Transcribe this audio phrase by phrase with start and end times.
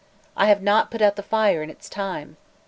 [0.35, 2.37] I have not put out the fire in its time!